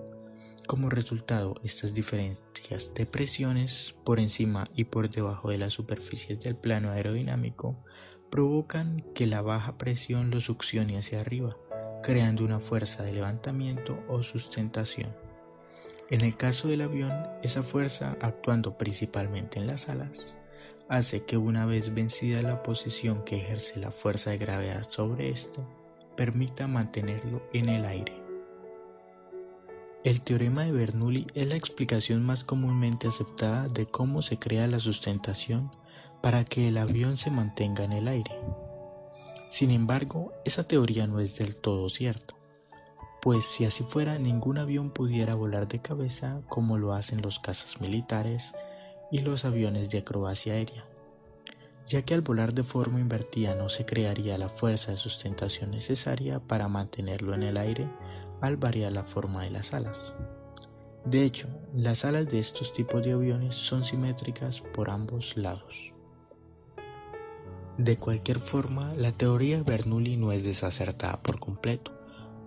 Como 0.66 0.88
resultado, 0.88 1.54
estas 1.62 1.92
diferencias 1.92 2.92
de 2.94 3.06
presiones 3.06 3.94
por 4.02 4.18
encima 4.18 4.66
y 4.74 4.84
por 4.84 5.10
debajo 5.10 5.50
de 5.50 5.58
las 5.58 5.74
superficies 5.74 6.40
del 6.40 6.56
plano 6.56 6.90
aerodinámico 6.90 7.84
provocan 8.36 9.02
que 9.14 9.26
la 9.26 9.40
baja 9.40 9.78
presión 9.78 10.30
lo 10.30 10.42
succione 10.42 10.98
hacia 10.98 11.22
arriba, 11.22 11.56
creando 12.02 12.44
una 12.44 12.60
fuerza 12.60 13.02
de 13.02 13.14
levantamiento 13.14 14.04
o 14.08 14.22
sustentación. 14.22 15.16
En 16.10 16.20
el 16.20 16.36
caso 16.36 16.68
del 16.68 16.82
avión, 16.82 17.14
esa 17.42 17.62
fuerza, 17.62 18.14
actuando 18.20 18.76
principalmente 18.76 19.58
en 19.58 19.66
las 19.66 19.88
alas, 19.88 20.36
hace 20.90 21.24
que 21.24 21.38
una 21.38 21.64
vez 21.64 21.94
vencida 21.94 22.42
la 22.42 22.62
posición 22.62 23.24
que 23.24 23.38
ejerce 23.38 23.80
la 23.80 23.90
fuerza 23.90 24.32
de 24.32 24.38
gravedad 24.38 24.86
sobre 24.86 25.30
éste, 25.30 25.62
permita 26.14 26.66
mantenerlo 26.66 27.42
en 27.54 27.70
el 27.70 27.86
aire. 27.86 28.22
El 30.04 30.20
teorema 30.20 30.64
de 30.64 30.72
Bernoulli 30.72 31.26
es 31.34 31.48
la 31.48 31.56
explicación 31.56 32.22
más 32.22 32.44
comúnmente 32.44 33.08
aceptada 33.08 33.66
de 33.68 33.86
cómo 33.86 34.20
se 34.20 34.38
crea 34.38 34.66
la 34.66 34.78
sustentación 34.78 35.70
para 36.26 36.44
que 36.44 36.66
el 36.66 36.76
avión 36.76 37.16
se 37.16 37.30
mantenga 37.30 37.84
en 37.84 37.92
el 37.92 38.08
aire. 38.08 38.32
Sin 39.48 39.70
embargo, 39.70 40.32
esa 40.44 40.64
teoría 40.64 41.06
no 41.06 41.20
es 41.20 41.36
del 41.36 41.54
todo 41.54 41.88
cierta 41.88 42.34
pues 43.26 43.44
si 43.44 43.64
así 43.64 43.82
fuera 43.82 44.20
ningún 44.20 44.56
avión 44.56 44.90
pudiera 44.90 45.34
volar 45.34 45.66
de 45.66 45.80
cabeza 45.80 46.42
como 46.48 46.78
lo 46.78 46.94
hacen 46.94 47.22
los 47.22 47.40
cazas 47.40 47.80
militares 47.80 48.52
y 49.10 49.18
los 49.18 49.44
aviones 49.44 49.90
de 49.90 49.98
acrobacia 49.98 50.52
aérea, 50.52 50.84
ya 51.88 52.02
que 52.02 52.14
al 52.14 52.20
volar 52.20 52.54
de 52.54 52.62
forma 52.62 53.00
invertida 53.00 53.56
no 53.56 53.68
se 53.68 53.84
crearía 53.84 54.38
la 54.38 54.48
fuerza 54.48 54.92
de 54.92 54.96
sustentación 54.96 55.72
necesaria 55.72 56.38
para 56.38 56.68
mantenerlo 56.68 57.34
en 57.34 57.42
el 57.42 57.56
aire 57.56 57.90
al 58.40 58.58
variar 58.58 58.92
la 58.92 59.02
forma 59.02 59.42
de 59.42 59.50
las 59.50 59.74
alas. 59.74 60.14
De 61.04 61.24
hecho, 61.24 61.48
las 61.74 62.04
alas 62.04 62.28
de 62.28 62.38
estos 62.38 62.72
tipos 62.72 63.02
de 63.02 63.10
aviones 63.10 63.56
son 63.56 63.82
simétricas 63.82 64.60
por 64.60 64.88
ambos 64.88 65.36
lados. 65.36 65.95
De 67.78 67.96
cualquier 67.96 68.38
forma, 68.38 68.94
la 68.94 69.12
teoría 69.12 69.62
Bernoulli 69.62 70.16
no 70.16 70.32
es 70.32 70.44
desacertada 70.44 71.22
por 71.22 71.38
completo 71.38 71.96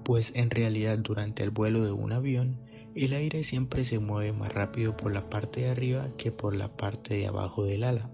pues 0.10 0.32
en 0.36 0.50
realidad 0.50 0.98
durante 0.98 1.44
el 1.44 1.52
vuelo 1.52 1.86
de 1.86 1.92
un 1.92 2.12
avión 2.12 2.58
el 2.96 3.14
aire 3.14 3.44
siempre 3.44 3.84
se 3.84 4.00
mueve 4.00 4.34
más 4.34 4.52
rápido 4.52 4.98
por 4.98 5.14
la 5.14 5.30
parte 5.30 5.62
de 5.62 5.70
arriba 5.70 6.10
que 6.18 6.32
por 6.32 6.56
la 6.56 6.76
parte 6.76 7.14
de 7.14 7.28
abajo 7.28 7.64
del 7.64 7.84
ala, 7.84 8.10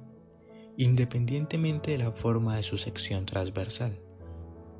independientemente 0.75 1.91
de 1.91 1.99
la 1.99 2.11
forma 2.11 2.57
de 2.57 2.63
su 2.63 2.77
sección 2.77 3.25
transversal. 3.25 3.97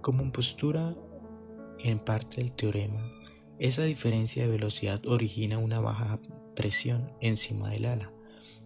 Como 0.01 0.29
postura 0.33 0.93
en 1.79 1.99
parte 1.99 2.41
del 2.41 2.51
teorema, 2.51 3.09
esa 3.59 3.83
diferencia 3.83 4.43
de 4.43 4.51
velocidad 4.51 4.99
origina 5.07 5.57
una 5.57 5.79
baja 5.79 6.19
presión 6.53 7.13
encima 7.21 7.69
del 7.69 7.85
ala, 7.85 8.11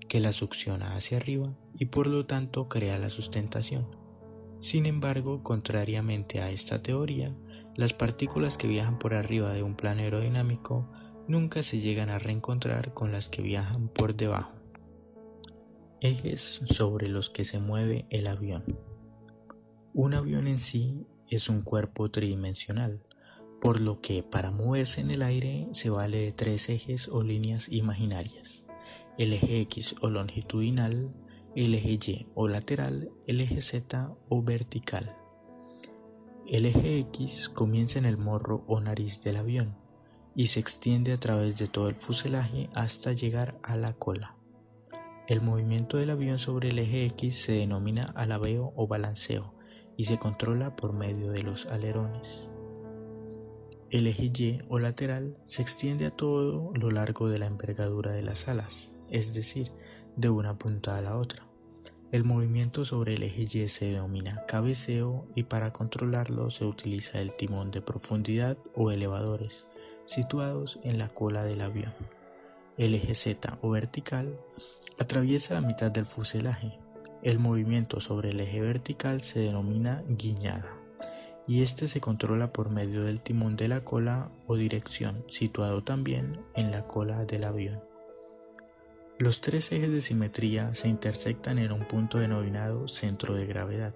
que 0.09 0.19
la 0.19 0.33
succiona 0.33 0.97
hacia 0.97 1.17
arriba 1.17 1.55
y 1.73 1.85
por 1.85 2.07
lo 2.07 2.25
tanto 2.25 2.67
crea 2.67 2.97
la 2.97 3.09
sustentación. 3.09 3.87
Sin 4.59 4.85
embargo, 4.85 5.41
contrariamente 5.41 6.41
a 6.41 6.49
esta 6.49 6.83
teoría, 6.83 7.33
las 7.77 7.93
partículas 7.93 8.57
que 8.57 8.67
viajan 8.67 8.99
por 8.99 9.13
arriba 9.13 9.53
de 9.53 9.63
un 9.63 9.75
plano 9.75 10.01
aerodinámico 10.01 10.91
nunca 11.29 11.63
se 11.63 11.79
llegan 11.79 12.09
a 12.09 12.19
reencontrar 12.19 12.93
con 12.93 13.13
las 13.13 13.29
que 13.29 13.41
viajan 13.41 13.87
por 13.87 14.15
debajo. 14.15 14.51
Ejes 16.01 16.61
sobre 16.65 17.07
los 17.07 17.29
que 17.29 17.45
se 17.45 17.59
mueve 17.59 18.05
el 18.09 18.27
avión. 18.27 18.65
Un 19.93 20.13
avión 20.13 20.47
en 20.47 20.57
sí 20.57 21.07
es 21.29 21.49
un 21.49 21.61
cuerpo 21.61 22.09
tridimensional, 22.09 23.01
por 23.61 23.79
lo 23.79 24.01
que 24.01 24.23
para 24.23 24.51
moverse 24.51 25.01
en 25.01 25.11
el 25.11 25.21
aire 25.21 25.67
se 25.71 25.89
vale 25.89 26.17
de 26.19 26.31
tres 26.31 26.69
ejes 26.69 27.07
o 27.09 27.23
líneas 27.23 27.69
imaginarias, 27.69 28.58
el 29.19 29.33
eje 29.33 29.59
X 29.59 29.95
o 29.99 30.09
longitudinal, 30.09 31.13
el 31.53 31.75
eje 31.75 31.99
Y 32.01 32.27
o 32.35 32.47
lateral, 32.47 33.11
el 33.27 33.41
eje 33.41 33.61
Z 33.61 34.15
o 34.29 34.41
vertical. 34.41 35.13
El 36.47 36.65
eje 36.65 36.99
X 36.99 37.49
comienza 37.49 37.99
en 37.99 38.05
el 38.05 38.17
morro 38.17 38.63
o 38.65 38.79
nariz 38.79 39.21
del 39.21 39.35
avión 39.35 39.75
y 40.35 40.45
se 40.45 40.61
extiende 40.61 41.11
a 41.11 41.19
través 41.19 41.57
de 41.57 41.67
todo 41.67 41.89
el 41.89 41.95
fuselaje 41.95 42.69
hasta 42.73 43.11
llegar 43.11 43.59
a 43.61 43.75
la 43.75 43.91
cola. 43.91 44.37
El 45.27 45.41
movimiento 45.41 45.97
del 45.97 46.11
avión 46.11 46.39
sobre 46.39 46.69
el 46.69 46.79
eje 46.79 47.05
X 47.07 47.41
se 47.41 47.51
denomina 47.51 48.05
alabeo 48.15 48.71
o 48.77 48.87
balanceo 48.87 49.53
y 49.97 50.05
se 50.05 50.17
controla 50.17 50.77
por 50.77 50.93
medio 50.93 51.31
de 51.31 51.43
los 51.43 51.65
alerones. 51.65 52.49
El 53.89 54.07
eje 54.07 54.31
Y 54.33 54.61
o 54.69 54.79
lateral 54.79 55.41
se 55.43 55.61
extiende 55.61 56.05
a 56.05 56.11
todo 56.11 56.71
lo 56.73 56.89
largo 56.89 57.27
de 57.27 57.37
la 57.37 57.47
envergadura 57.47 58.13
de 58.13 58.21
las 58.21 58.47
alas, 58.47 58.93
es 59.11 59.33
decir, 59.33 59.71
de 60.15 60.29
una 60.29 60.57
punta 60.57 60.97
a 60.97 61.01
la 61.01 61.17
otra. 61.17 61.49
El 62.11 62.23
movimiento 62.23 62.85
sobre 62.85 63.13
el 63.13 63.23
eje 63.23 63.43
Y 63.43 63.69
se 63.69 63.85
denomina 63.85 64.43
cabeceo 64.47 65.27
y 65.35 65.43
para 65.43 65.69
controlarlo 65.69 66.49
se 66.49 66.65
utiliza 66.65 67.21
el 67.21 67.33
timón 67.33 67.69
de 67.69 67.81
profundidad 67.81 68.57
o 68.73 68.89
elevadores 68.89 69.67
situados 70.05 70.79
en 70.83 70.97
la 70.97 71.09
cola 71.09 71.43
del 71.43 71.61
avión. 71.61 71.93
El 72.77 72.95
eje 72.95 73.13
Z 73.13 73.59
o 73.61 73.69
vertical 73.69 74.39
atraviesa 74.97 75.53
la 75.53 75.61
mitad 75.61 75.91
del 75.91 76.05
fuselaje. 76.05 76.79
El 77.21 77.37
movimiento 77.37 78.01
sobre 78.01 78.31
el 78.31 78.39
eje 78.39 78.61
vertical 78.61 79.21
se 79.21 79.41
denomina 79.41 80.01
guiñada 80.07 80.79
y 81.45 81.61
este 81.61 81.87
se 81.87 81.99
controla 81.99 82.53
por 82.53 82.69
medio 82.69 83.03
del 83.03 83.21
timón 83.21 83.55
de 83.55 83.67
la 83.67 83.83
cola 83.83 84.31
o 84.47 84.55
dirección 84.55 85.23
situado 85.27 85.83
también 85.83 86.39
en 86.55 86.71
la 86.71 86.87
cola 86.87 87.25
del 87.25 87.43
avión. 87.43 87.88
Los 89.19 89.41
tres 89.41 89.73
ejes 89.73 89.91
de 89.91 89.99
simetría 89.99 90.73
se 90.73 90.87
intersectan 90.87 91.59
en 91.59 91.73
un 91.73 91.85
punto 91.85 92.19
denominado 92.19 92.87
centro 92.87 93.35
de 93.35 93.45
gravedad, 93.45 93.93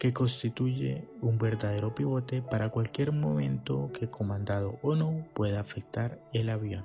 que 0.00 0.12
constituye 0.12 1.06
un 1.20 1.38
verdadero 1.38 1.94
pivote 1.94 2.42
para 2.42 2.68
cualquier 2.68 3.12
momento 3.12 3.92
que 3.96 4.10
comandado 4.10 4.80
o 4.82 4.96
no 4.96 5.28
pueda 5.32 5.60
afectar 5.60 6.20
el 6.32 6.50
avión. 6.50 6.84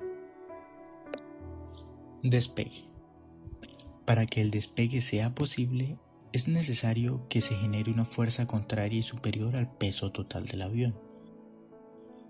Despegue. 2.22 2.86
Para 4.06 4.28
que 4.28 4.42
el 4.42 4.52
despegue 4.52 5.02
sea 5.02 5.34
posible, 5.34 5.98
es 6.32 6.48
necesario 6.48 7.28
que 7.28 7.42
se 7.42 7.56
genere 7.56 7.92
una 7.92 8.06
fuerza 8.06 8.46
contraria 8.46 9.00
y 9.00 9.04
superior 9.04 9.56
al 9.56 9.76
peso 9.76 10.12
total 10.12 10.46
del 10.46 10.62
avión, 10.62 10.96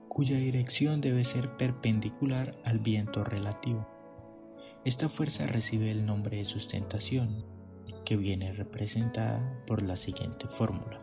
cuya 0.07 0.37
dirección 0.37 1.01
debe 1.01 1.25
ser 1.25 1.57
perpendicular 1.57 2.57
al 2.63 2.79
viento 2.79 3.25
relativo. 3.25 3.92
Esta 4.85 5.07
fuerza 5.07 5.45
recibe 5.45 5.91
el 5.91 6.05
nombre 6.05 6.35
de 6.35 6.45
sustentación, 6.45 7.45
que 8.03 8.17
viene 8.17 8.51
representada 8.51 9.63
por 9.65 9.81
la 9.81 9.95
siguiente 9.95 10.49
fórmula. 10.49 10.99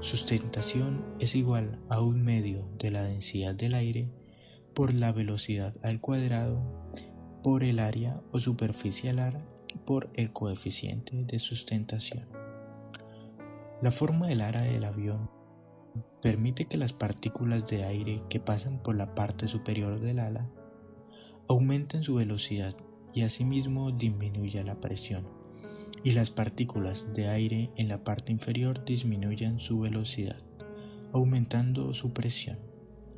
Sustentación 0.00 1.04
es 1.20 1.36
igual 1.36 1.80
a 1.88 2.00
un 2.00 2.24
medio 2.24 2.68
de 2.76 2.90
la 2.90 3.04
densidad 3.04 3.54
del 3.54 3.74
aire 3.74 4.10
por 4.74 4.92
la 4.94 5.12
velocidad 5.12 5.76
al 5.84 6.00
cuadrado 6.00 6.90
por 7.44 7.62
el 7.62 7.78
área 7.78 8.20
o 8.32 8.40
superficie 8.40 9.10
alar 9.10 9.46
por 9.84 10.10
el 10.14 10.32
coeficiente 10.32 11.22
de 11.22 11.38
sustentación. 11.38 12.26
La 13.80 13.92
forma 13.92 14.26
del 14.26 14.40
ara 14.40 14.62
del 14.62 14.84
avión 14.84 15.30
permite 16.20 16.64
que 16.64 16.78
las 16.78 16.92
partículas 16.92 17.64
de 17.68 17.84
aire 17.84 18.24
que 18.28 18.40
pasan 18.40 18.82
por 18.82 18.96
la 18.96 19.14
parte 19.14 19.46
superior 19.46 20.00
del 20.00 20.18
ala 20.18 20.50
aumenten 21.48 22.02
su 22.02 22.14
velocidad 22.16 22.76
y 23.12 23.22
asimismo 23.22 23.92
disminuya 23.92 24.62
la 24.64 24.80
presión, 24.80 25.24
y 26.02 26.12
las 26.12 26.30
partículas 26.30 27.12
de 27.12 27.28
aire 27.28 27.70
en 27.76 27.88
la 27.88 28.04
parte 28.04 28.32
inferior 28.32 28.84
disminuyan 28.84 29.58
su 29.58 29.80
velocidad, 29.80 30.40
aumentando 31.12 31.94
su 31.94 32.12
presión. 32.12 32.58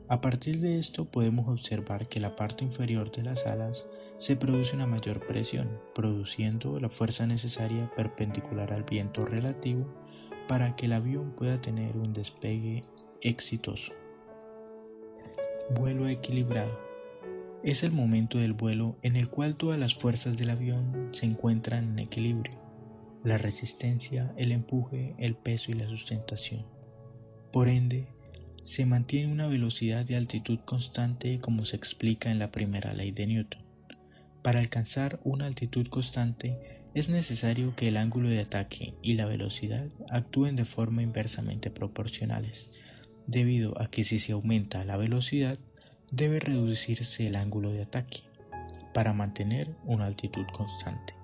A 0.09 0.23
partir 0.23 0.61
de 0.61 0.79
esto 0.79 1.05
podemos 1.05 1.49
observar 1.49 2.09
que 2.09 2.19
la 2.19 2.35
parte 2.35 2.65
inferior 2.65 3.13
de 3.13 3.23
las 3.23 3.47
alas 3.47 3.87
se 4.17 4.37
produce 4.37 4.75
una 4.75 4.87
mayor 4.87 5.27
presión, 5.27 5.69
produciendo 5.95 6.81
la 6.81 6.89
fuerza 6.89 7.27
necesaria 7.27 7.91
perpendicular 7.95 8.73
al 8.73 8.85
viento 8.85 9.27
relativo 9.27 9.87
para 10.49 10.77
que 10.77 10.87
el 10.87 10.95
avión 10.95 11.33
pueda 11.33 11.61
tener 11.61 11.99
un 11.99 12.15
despegue 12.15 12.81
exitoso. 13.21 13.93
Vuelo 15.79 16.09
equilibrado. 16.09 16.88
Es 17.65 17.83
el 17.83 17.91
momento 17.91 18.39
del 18.39 18.53
vuelo 18.53 18.99
en 19.03 19.17
el 19.17 19.29
cual 19.29 19.57
todas 19.57 19.81
las 19.81 19.95
fuerzas 19.95 20.37
del 20.37 20.51
avión 20.51 21.09
se 21.13 21.27
encuentran 21.27 21.91
en 21.91 21.99
equilibrio. 21.99 22.57
La 23.25 23.37
resistencia, 23.37 24.33
el 24.37 24.53
empuje, 24.53 25.17
el 25.19 25.35
peso 25.35 25.73
y 25.73 25.75
la 25.75 25.87
sustentación. 25.87 26.65
Por 27.53 27.69
ende, 27.69 28.09
se 28.63 28.87
mantiene 28.87 29.33
una 29.33 29.49
velocidad 29.49 30.05
de 30.05 30.17
altitud 30.17 30.61
constante 30.65 31.41
como 31.41 31.65
se 31.65 31.75
explica 31.75 32.31
en 32.31 32.39
la 32.39 32.53
primera 32.53 32.93
ley 32.93 33.11
de 33.11 33.27
Newton. 33.27 33.65
Para 34.43 34.61
alcanzar 34.61 35.19
una 35.25 35.47
altitud 35.47 35.89
constante 35.89 36.79
es 36.95 37.09
necesario 37.09 37.75
que 37.75 37.89
el 37.89 37.97
ángulo 37.97 38.29
de 38.29 38.41
ataque 38.41 38.95
y 39.03 39.15
la 39.15 39.27
velocidad 39.27 39.89
actúen 40.11 40.55
de 40.55 40.65
forma 40.65 41.03
inversamente 41.03 41.71
proporcionales, 41.71 42.71
debido 43.27 43.81
a 43.81 43.91
que 43.91 44.05
si 44.05 44.19
se 44.19 44.33
aumenta 44.33 44.85
la 44.85 44.97
velocidad, 44.97 45.59
debe 46.11 46.41
reducirse 46.41 47.27
el 47.27 47.37
ángulo 47.37 47.73
de 47.73 47.83
ataque 47.83 48.23
para 48.95 49.13
mantener 49.13 49.77
una 49.85 50.07
altitud 50.07 50.47
constante. 50.53 51.15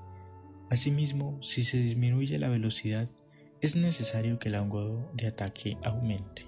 Asimismo, 0.71 1.39
si 1.43 1.63
se 1.63 1.79
disminuye 1.79 2.39
la 2.39 2.49
velocidad, 2.49 3.09
es 3.61 3.77
necesario 3.77 4.39
que 4.39 4.49
el 4.49 4.57
ángulo 4.57 5.11
de 5.15 5.29
ataque 5.29 5.79
aumente. 5.85 6.47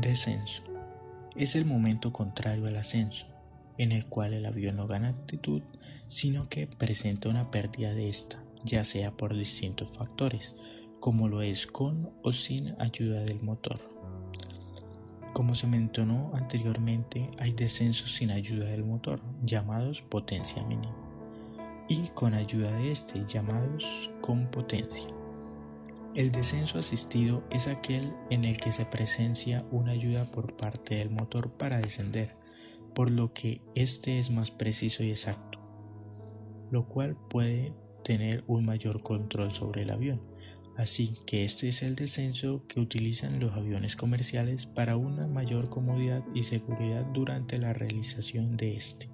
Descenso. 0.00 0.62
Es 1.36 1.54
el 1.54 1.64
momento 1.64 2.12
contrario 2.12 2.66
al 2.66 2.76
ascenso, 2.76 3.26
en 3.78 3.92
el 3.92 4.06
cual 4.06 4.34
el 4.34 4.46
avión 4.46 4.76
no 4.76 4.86
gana 4.86 5.08
altitud, 5.08 5.62
sino 6.08 6.48
que 6.48 6.66
presenta 6.66 7.28
una 7.28 7.50
pérdida 7.50 7.94
de 7.94 8.08
esta, 8.08 8.42
ya 8.64 8.84
sea 8.84 9.16
por 9.16 9.36
distintos 9.36 9.96
factores, 9.96 10.54
como 11.00 11.28
lo 11.28 11.42
es 11.42 11.66
con 11.66 12.10
o 12.22 12.32
sin 12.32 12.80
ayuda 12.80 13.20
del 13.20 13.42
motor. 13.42 13.93
Como 15.34 15.56
se 15.56 15.66
mencionó 15.66 16.30
anteriormente, 16.32 17.28
hay 17.40 17.50
descensos 17.50 18.14
sin 18.14 18.30
ayuda 18.30 18.66
del 18.66 18.84
motor, 18.84 19.20
llamados 19.42 20.00
potencia 20.00 20.62
mínima, 20.62 20.94
y 21.88 22.06
con 22.14 22.34
ayuda 22.34 22.70
de 22.70 22.92
este, 22.92 23.24
llamados 23.26 24.12
con 24.20 24.48
potencia. 24.48 25.08
El 26.14 26.30
descenso 26.30 26.78
asistido 26.78 27.42
es 27.50 27.66
aquel 27.66 28.12
en 28.30 28.44
el 28.44 28.58
que 28.58 28.70
se 28.70 28.86
presencia 28.86 29.64
una 29.72 29.90
ayuda 29.90 30.24
por 30.24 30.56
parte 30.56 30.98
del 30.98 31.10
motor 31.10 31.50
para 31.50 31.78
descender, 31.78 32.36
por 32.94 33.10
lo 33.10 33.32
que 33.32 33.60
este 33.74 34.20
es 34.20 34.30
más 34.30 34.52
preciso 34.52 35.02
y 35.02 35.10
exacto, 35.10 35.58
lo 36.70 36.86
cual 36.86 37.16
puede 37.28 37.72
tener 38.04 38.44
un 38.46 38.66
mayor 38.66 39.02
control 39.02 39.50
sobre 39.50 39.82
el 39.82 39.90
avión. 39.90 40.33
Así 40.76 41.14
que 41.26 41.44
este 41.44 41.68
es 41.68 41.82
el 41.82 41.94
descenso 41.94 42.62
que 42.66 42.80
utilizan 42.80 43.38
los 43.38 43.52
aviones 43.52 43.94
comerciales 43.94 44.66
para 44.66 44.96
una 44.96 45.28
mayor 45.28 45.68
comodidad 45.68 46.24
y 46.34 46.42
seguridad 46.42 47.04
durante 47.06 47.58
la 47.58 47.72
realización 47.72 48.56
de 48.56 48.76
este. 48.76 49.08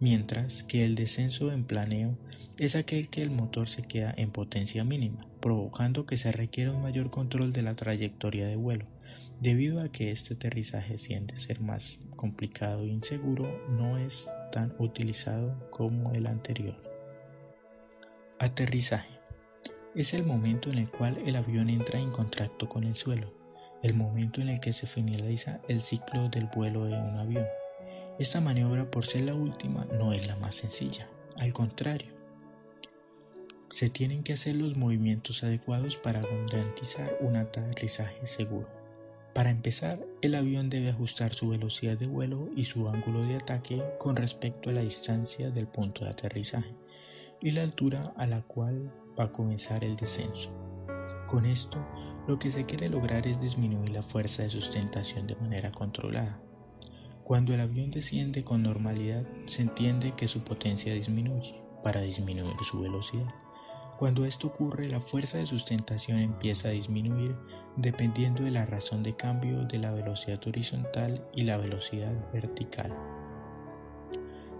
Mientras 0.00 0.62
que 0.62 0.84
el 0.84 0.94
descenso 0.94 1.52
en 1.52 1.64
planeo 1.64 2.18
es 2.58 2.76
aquel 2.76 3.08
que 3.08 3.22
el 3.22 3.30
motor 3.30 3.66
se 3.66 3.82
queda 3.82 4.12
en 4.16 4.30
potencia 4.30 4.84
mínima, 4.84 5.26
provocando 5.40 6.04
que 6.04 6.16
se 6.16 6.32
requiera 6.32 6.72
un 6.72 6.82
mayor 6.82 7.10
control 7.10 7.52
de 7.52 7.62
la 7.62 7.74
trayectoria 7.74 8.46
de 8.46 8.56
vuelo. 8.56 8.84
Debido 9.40 9.80
a 9.80 9.90
que 9.90 10.10
este 10.10 10.34
aterrizaje 10.34 10.96
tiende 10.96 11.34
a 11.34 11.38
ser 11.38 11.60
más 11.60 11.98
complicado 12.16 12.84
e 12.84 12.88
inseguro, 12.88 13.44
no 13.70 13.98
es 13.98 14.28
tan 14.52 14.74
utilizado 14.78 15.58
como 15.70 16.12
el 16.12 16.26
anterior. 16.26 16.80
Aterrizaje. 18.38 19.13
Es 19.94 20.12
el 20.12 20.24
momento 20.24 20.72
en 20.72 20.78
el 20.78 20.90
cual 20.90 21.18
el 21.24 21.36
avión 21.36 21.70
entra 21.70 22.00
en 22.00 22.10
contacto 22.10 22.68
con 22.68 22.82
el 22.82 22.96
suelo, 22.96 23.32
el 23.80 23.94
momento 23.94 24.40
en 24.40 24.48
el 24.48 24.58
que 24.58 24.72
se 24.72 24.88
finaliza 24.88 25.60
el 25.68 25.80
ciclo 25.80 26.28
del 26.28 26.48
vuelo 26.52 26.86
de 26.86 27.00
un 27.00 27.14
avión. 27.16 27.46
Esta 28.18 28.40
maniobra, 28.40 28.90
por 28.90 29.06
ser 29.06 29.22
la 29.22 29.36
última, 29.36 29.84
no 29.92 30.12
es 30.12 30.26
la 30.26 30.34
más 30.34 30.56
sencilla. 30.56 31.08
Al 31.38 31.52
contrario, 31.52 32.08
se 33.70 33.88
tienen 33.88 34.24
que 34.24 34.32
hacer 34.32 34.56
los 34.56 34.76
movimientos 34.76 35.44
adecuados 35.44 35.96
para 35.96 36.22
garantizar 36.50 37.16
un 37.20 37.36
aterrizaje 37.36 38.26
seguro. 38.26 38.68
Para 39.32 39.50
empezar, 39.50 40.00
el 40.22 40.34
avión 40.34 40.70
debe 40.70 40.90
ajustar 40.90 41.34
su 41.34 41.50
velocidad 41.50 41.96
de 41.96 42.08
vuelo 42.08 42.48
y 42.56 42.64
su 42.64 42.88
ángulo 42.88 43.22
de 43.22 43.36
ataque 43.36 43.80
con 44.00 44.16
respecto 44.16 44.70
a 44.70 44.72
la 44.72 44.80
distancia 44.80 45.50
del 45.50 45.68
punto 45.68 46.04
de 46.04 46.10
aterrizaje 46.10 46.74
y 47.40 47.52
la 47.52 47.62
altura 47.62 48.12
a 48.16 48.26
la 48.26 48.42
cual 48.42 48.92
va 49.18 49.24
a 49.24 49.32
comenzar 49.32 49.84
el 49.84 49.96
descenso. 49.96 50.52
Con 51.26 51.46
esto, 51.46 51.84
lo 52.28 52.38
que 52.38 52.50
se 52.50 52.66
quiere 52.66 52.88
lograr 52.88 53.26
es 53.26 53.40
disminuir 53.40 53.90
la 53.90 54.02
fuerza 54.02 54.42
de 54.42 54.50
sustentación 54.50 55.26
de 55.26 55.36
manera 55.36 55.72
controlada. 55.72 56.40
Cuando 57.22 57.54
el 57.54 57.60
avión 57.60 57.90
desciende 57.90 58.44
con 58.44 58.62
normalidad, 58.62 59.26
se 59.46 59.62
entiende 59.62 60.12
que 60.16 60.28
su 60.28 60.44
potencia 60.44 60.92
disminuye 60.92 61.62
para 61.82 62.02
disminuir 62.02 62.56
su 62.62 62.80
velocidad. 62.80 63.34
Cuando 63.98 64.24
esto 64.24 64.48
ocurre, 64.48 64.88
la 64.88 65.00
fuerza 65.00 65.38
de 65.38 65.46
sustentación 65.46 66.18
empieza 66.18 66.68
a 66.68 66.72
disminuir 66.72 67.36
dependiendo 67.76 68.42
de 68.42 68.50
la 68.50 68.66
razón 68.66 69.02
de 69.02 69.16
cambio 69.16 69.64
de 69.64 69.78
la 69.78 69.92
velocidad 69.92 70.40
horizontal 70.46 71.26
y 71.32 71.44
la 71.44 71.56
velocidad 71.56 72.12
vertical. 72.32 73.13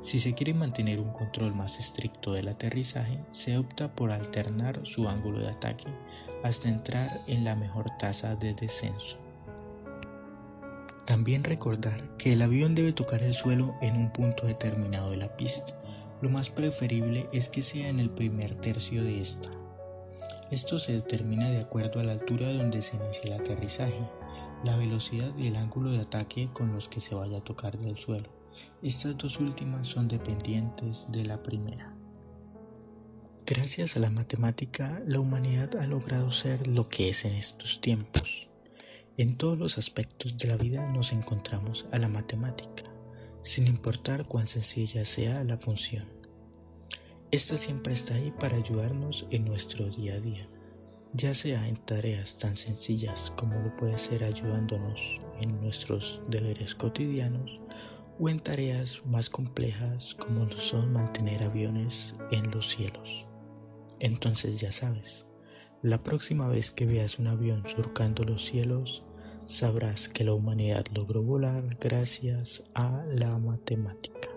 Si 0.04 0.20
se 0.20 0.34
quiere 0.34 0.52
mantener 0.52 1.00
un 1.00 1.10
control 1.10 1.54
más 1.54 1.80
estricto 1.80 2.34
del 2.34 2.48
aterrizaje, 2.48 3.18
se 3.32 3.56
opta 3.56 3.88
por 3.88 4.12
alternar 4.12 4.80
su 4.84 5.08
ángulo 5.08 5.40
de 5.40 5.48
ataque 5.48 5.86
hasta 6.42 6.68
entrar 6.68 7.10
en 7.26 7.42
la 7.42 7.56
mejor 7.56 7.86
tasa 7.98 8.36
de 8.36 8.52
descenso. 8.52 9.16
También 11.06 11.42
recordar 11.42 12.16
que 12.18 12.34
el 12.34 12.42
avión 12.42 12.74
debe 12.74 12.92
tocar 12.92 13.22
el 13.22 13.34
suelo 13.34 13.74
en 13.80 13.96
un 13.96 14.12
punto 14.12 14.46
determinado 14.46 15.10
de 15.10 15.16
la 15.16 15.36
pista 15.36 15.74
lo 16.24 16.30
más 16.30 16.48
preferible 16.48 17.28
es 17.32 17.50
que 17.50 17.60
sea 17.60 17.88
en 17.88 18.00
el 18.00 18.08
primer 18.08 18.54
tercio 18.54 19.04
de 19.04 19.20
esta. 19.20 19.50
Esto 20.50 20.78
se 20.78 20.92
determina 20.92 21.50
de 21.50 21.60
acuerdo 21.60 22.00
a 22.00 22.02
la 22.02 22.12
altura 22.12 22.50
donde 22.50 22.80
se 22.80 22.96
inicia 22.96 23.24
el 23.24 23.42
aterrizaje, 23.42 24.00
la 24.64 24.74
velocidad 24.76 25.36
y 25.36 25.48
el 25.48 25.56
ángulo 25.56 25.90
de 25.90 26.00
ataque 26.00 26.48
con 26.52 26.72
los 26.72 26.88
que 26.88 27.02
se 27.02 27.14
vaya 27.14 27.38
a 27.38 27.44
tocar 27.44 27.78
del 27.78 27.98
suelo. 27.98 28.43
Estas 28.82 29.16
dos 29.16 29.40
últimas 29.40 29.88
son 29.88 30.08
dependientes 30.08 31.06
de 31.10 31.24
la 31.24 31.42
primera. 31.42 31.94
Gracias 33.46 33.96
a 33.96 34.00
la 34.00 34.10
matemática, 34.10 35.02
la 35.06 35.20
humanidad 35.20 35.76
ha 35.76 35.86
logrado 35.86 36.32
ser 36.32 36.66
lo 36.66 36.88
que 36.88 37.10
es 37.10 37.26
en 37.26 37.34
estos 37.34 37.82
tiempos. 37.82 38.48
En 39.18 39.36
todos 39.36 39.58
los 39.58 39.76
aspectos 39.76 40.38
de 40.38 40.48
la 40.48 40.56
vida 40.56 40.90
nos 40.90 41.12
encontramos 41.12 41.86
a 41.92 41.98
la 41.98 42.08
matemática, 42.08 42.84
sin 43.42 43.66
importar 43.66 44.26
cuán 44.26 44.46
sencilla 44.46 45.04
sea 45.04 45.44
la 45.44 45.58
función. 45.58 46.08
Esta 47.30 47.58
siempre 47.58 47.92
está 47.92 48.14
ahí 48.14 48.32
para 48.40 48.56
ayudarnos 48.56 49.26
en 49.30 49.44
nuestro 49.44 49.90
día 49.90 50.14
a 50.14 50.20
día, 50.20 50.46
ya 51.12 51.34
sea 51.34 51.68
en 51.68 51.76
tareas 51.76 52.38
tan 52.38 52.56
sencillas 52.56 53.30
como 53.36 53.60
lo 53.60 53.76
puede 53.76 53.98
ser 53.98 54.24
ayudándonos 54.24 55.20
en 55.38 55.60
nuestros 55.60 56.22
deberes 56.28 56.74
cotidianos 56.74 57.60
o 58.18 58.28
en 58.28 58.40
tareas 58.40 59.02
más 59.06 59.30
complejas 59.30 60.14
como 60.14 60.44
lo 60.44 60.52
son 60.56 60.92
mantener 60.92 61.42
aviones 61.42 62.14
en 62.30 62.50
los 62.50 62.68
cielos. 62.68 63.26
Entonces 64.00 64.60
ya 64.60 64.72
sabes, 64.72 65.26
la 65.82 66.02
próxima 66.02 66.48
vez 66.48 66.70
que 66.70 66.86
veas 66.86 67.18
un 67.18 67.26
avión 67.26 67.62
surcando 67.66 68.24
los 68.24 68.44
cielos, 68.44 69.04
sabrás 69.46 70.08
que 70.08 70.24
la 70.24 70.32
humanidad 70.32 70.84
logró 70.94 71.22
volar 71.22 71.62
gracias 71.80 72.62
a 72.74 73.04
la 73.06 73.38
matemática. 73.38 74.28